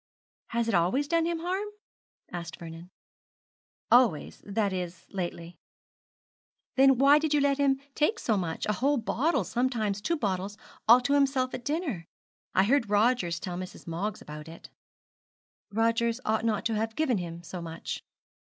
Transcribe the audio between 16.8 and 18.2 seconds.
given him so much.'